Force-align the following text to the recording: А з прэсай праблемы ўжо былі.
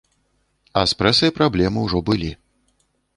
А 0.79 0.83
з 0.91 0.95
прэсай 1.01 1.31
праблемы 1.37 1.79
ўжо 1.87 2.01
былі. 2.09 2.31